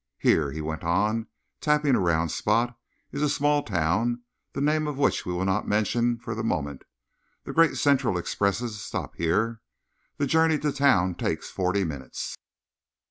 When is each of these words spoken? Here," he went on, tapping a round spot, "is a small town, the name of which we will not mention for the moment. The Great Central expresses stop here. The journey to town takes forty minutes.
Here," 0.17 0.51
he 0.51 0.61
went 0.61 0.83
on, 0.83 1.27
tapping 1.59 1.93
a 1.93 1.99
round 1.99 2.31
spot, 2.31 2.75
"is 3.11 3.21
a 3.21 3.29
small 3.29 3.61
town, 3.61 4.23
the 4.53 4.59
name 4.59 4.87
of 4.87 4.97
which 4.97 5.27
we 5.27 5.31
will 5.33 5.45
not 5.45 5.67
mention 5.67 6.17
for 6.17 6.33
the 6.33 6.43
moment. 6.43 6.81
The 7.43 7.53
Great 7.53 7.77
Central 7.77 8.17
expresses 8.17 8.81
stop 8.81 9.13
here. 9.15 9.61
The 10.17 10.25
journey 10.25 10.57
to 10.57 10.71
town 10.71 11.13
takes 11.13 11.51
forty 11.51 11.83
minutes. 11.83 12.35